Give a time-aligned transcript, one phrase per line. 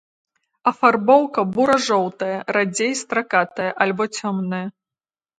[0.69, 4.63] Афарбоўка бура-жоўтая, радзей стракатая або цёмная.